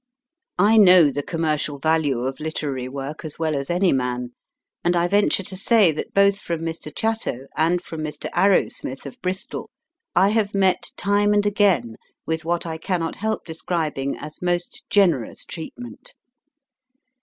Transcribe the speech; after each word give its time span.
I 0.57 0.77
know 0.77 1.11
the 1.11 1.21
commercial 1.21 1.77
value 1.77 2.21
of 2.21 2.39
literary 2.39 2.89
work 2.89 3.23
as 3.23 3.37
well 3.37 3.53
as 3.55 3.69
any 3.69 3.93
man, 3.93 4.31
and 4.83 4.95
I 4.95 5.07
venture 5.07 5.43
to 5.43 5.55
say 5.55 5.91
that 5.91 6.11
both 6.15 6.39
from 6.39 6.61
Mr. 6.61 6.91
Chatto 6.91 7.45
and 7.55 7.83
from 7.83 8.01
Mr. 8.01 8.27
Arrowsmith, 8.33 9.05
of 9.05 9.21
Bristol, 9.21 9.69
I 10.15 10.29
have 10.29 10.55
met, 10.55 10.89
time 10.97 11.35
and 11.35 11.45
again, 11.45 11.97
with 12.25 12.43
what 12.43 12.65
I 12.65 12.79
cannot 12.79 13.17
help 13.17 13.45
describing 13.45 14.17
as 14.17 14.41
most 14.41 14.81
generous 14.89 15.45
treatment. 15.45 16.15